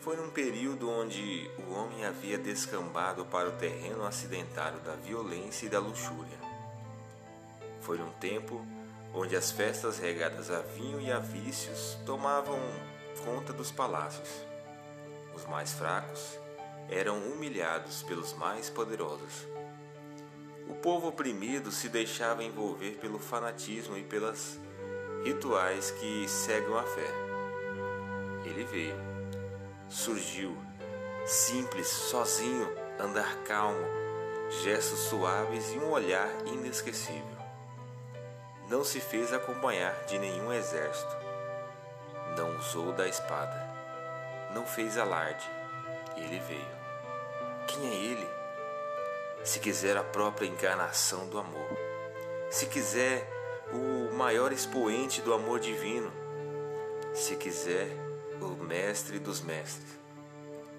foi 0.00 0.16
num 0.16 0.30
período 0.30 0.88
onde 0.88 1.50
o 1.58 1.74
homem 1.74 2.06
havia 2.06 2.38
descambado 2.38 3.24
para 3.26 3.50
o 3.50 3.52
terreno 3.52 4.04
acidentário 4.06 4.80
da 4.80 4.94
violência 4.94 5.66
e 5.66 5.68
da 5.68 5.78
luxúria. 5.78 6.38
Foi 7.82 7.98
num 7.98 8.10
tempo 8.12 8.64
onde 9.12 9.36
as 9.36 9.50
festas 9.50 9.98
regadas 9.98 10.50
a 10.50 10.60
vinho 10.60 11.00
e 11.00 11.12
a 11.12 11.18
vícios 11.18 11.98
tomavam 12.06 12.58
conta 13.24 13.52
dos 13.52 13.70
palácios. 13.70 14.28
Os 15.34 15.44
mais 15.44 15.72
fracos 15.72 16.38
eram 16.88 17.18
humilhados 17.18 18.02
pelos 18.02 18.32
mais 18.32 18.70
poderosos. 18.70 19.46
O 20.66 20.74
povo 20.74 21.08
oprimido 21.08 21.70
se 21.70 21.90
deixava 21.90 22.42
envolver 22.42 22.92
pelo 23.00 23.18
fanatismo 23.18 23.98
e 23.98 24.02
pelas 24.02 24.58
rituais 25.24 25.90
que 25.90 26.26
cegam 26.26 26.78
a 26.78 26.84
fé. 26.84 27.10
Ele 28.46 28.64
veio 28.64 29.09
surgiu, 29.90 30.56
simples, 31.26 31.88
sozinho, 31.88 32.72
andar 32.98 33.36
calmo, 33.42 33.84
gestos 34.62 35.00
suaves 35.00 35.72
e 35.72 35.78
um 35.78 35.90
olhar 35.90 36.28
inesquecível. 36.46 37.40
Não 38.68 38.84
se 38.84 39.00
fez 39.00 39.32
acompanhar 39.32 39.92
de 40.04 40.16
nenhum 40.16 40.52
exército, 40.52 41.16
não 42.36 42.56
usou 42.56 42.92
da 42.92 43.08
espada, 43.08 43.68
não 44.54 44.64
fez 44.64 44.96
alarde, 44.96 45.44
ele 46.16 46.38
veio. 46.38 46.80
Quem 47.66 47.90
é 47.90 47.94
ele? 47.94 48.30
Se 49.42 49.58
quiser 49.58 49.96
a 49.96 50.04
própria 50.04 50.46
encarnação 50.46 51.28
do 51.28 51.38
amor, 51.38 51.76
se 52.48 52.66
quiser 52.66 53.28
o 53.72 54.14
maior 54.14 54.52
expoente 54.52 55.20
do 55.20 55.34
amor 55.34 55.58
divino, 55.58 56.12
se 57.12 57.34
quiser 57.34 58.09
o 58.46 58.64
mestre 58.64 59.18
dos 59.18 59.40
mestres. 59.40 59.98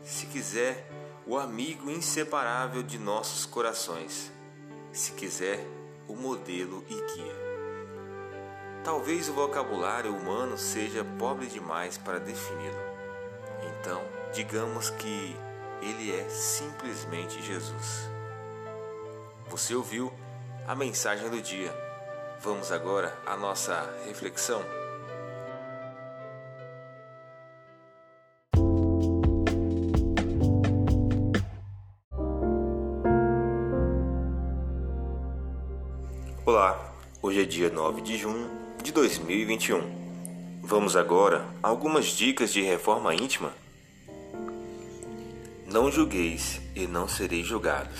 Se 0.04 0.26
quiser, 0.26 0.90
o 1.26 1.38
amigo 1.38 1.90
inseparável 1.90 2.82
de 2.82 2.98
nossos 2.98 3.46
corações. 3.46 4.32
Se 4.92 5.12
quiser, 5.14 5.66
o 6.08 6.16
modelo 6.16 6.84
e 6.90 6.96
guia. 6.96 7.52
Talvez 8.84 9.30
o 9.30 9.34
vocabulário 9.34 10.14
humano 10.16 10.58
seja 10.58 11.06
pobre 11.20 11.46
demais 11.46 11.98
para 11.98 12.20
defini-lo. 12.20 12.82
Então, 13.80 14.02
digamos 14.34 14.90
que 14.90 15.36
ele 15.82 16.12
é 16.12 16.28
simplesmente 16.30 17.42
Jesus. 17.42 18.10
Você 19.50 19.76
ouviu 19.76 20.12
a 20.68 20.74
mensagem 20.76 21.30
do 21.30 21.42
dia. 21.42 21.74
Vamos 22.40 22.72
agora 22.72 23.16
à 23.26 23.38
nossa 23.38 23.94
reflexão. 24.06 24.81
Olá, 36.44 36.96
hoje 37.22 37.44
é 37.44 37.46
dia 37.46 37.70
9 37.70 38.02
de 38.02 38.18
junho 38.18 38.50
de 38.82 38.92
2021. 38.92 40.60
Vamos 40.64 40.96
agora 40.96 41.46
a 41.62 41.68
algumas 41.68 42.08
dicas 42.08 42.52
de 42.52 42.64
reforma 42.64 43.14
íntima. 43.14 43.54
Não 45.72 45.92
julgueis 45.92 46.60
e 46.76 46.88
não 46.88 47.08
sereis 47.08 47.46
julgados. 47.46 48.00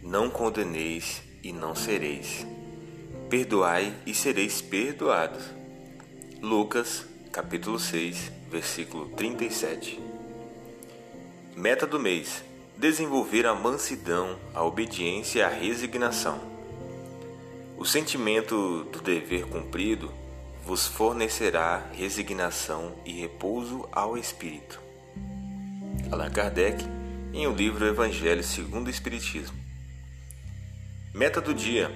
Não 0.00 0.30
condeneis 0.30 1.20
e 1.42 1.52
não 1.52 1.74
sereis. 1.74 2.46
Perdoai 3.28 3.92
e 4.06 4.14
sereis 4.14 4.62
perdoados. 4.62 5.42
Lucas, 6.40 7.06
capítulo 7.32 7.80
6, 7.80 8.30
versículo 8.48 9.08
37. 9.16 10.00
Meta 11.56 11.88
do 11.88 11.98
mês: 11.98 12.44
desenvolver 12.76 13.46
a 13.46 13.54
mansidão, 13.54 14.38
a 14.54 14.62
obediência 14.62 15.40
e 15.40 15.42
a 15.42 15.48
resignação. 15.48 16.57
O 17.78 17.84
sentimento 17.84 18.82
do 18.90 19.00
dever 19.00 19.46
cumprido 19.46 20.12
vos 20.64 20.88
fornecerá 20.88 21.86
resignação 21.92 22.92
e 23.06 23.12
repouso 23.12 23.88
ao 23.92 24.18
espírito. 24.18 24.80
Allan 26.10 26.28
Kardec, 26.28 26.84
em 27.32 27.46
o 27.46 27.54
livro 27.54 27.86
Evangelho 27.86 28.42
segundo 28.42 28.88
o 28.88 28.90
Espiritismo. 28.90 29.56
Meta 31.14 31.40
do 31.40 31.54
dia: 31.54 31.88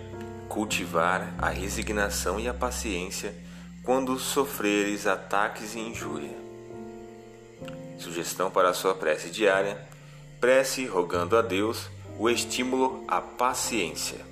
cultivar 0.48 1.34
a 1.36 1.48
resignação 1.48 2.38
e 2.38 2.46
a 2.46 2.54
paciência 2.54 3.34
quando 3.82 4.16
sofreres 4.20 5.08
ataques 5.08 5.74
e 5.74 5.80
injúria. 5.80 6.38
Sugestão 7.98 8.52
para 8.52 8.68
a 8.68 8.74
sua 8.74 8.94
prece 8.94 9.30
diária: 9.30 9.84
prece 10.40 10.86
rogando 10.86 11.36
a 11.36 11.42
Deus 11.42 11.90
o 12.16 12.30
estímulo 12.30 13.04
à 13.08 13.20
paciência. 13.20 14.31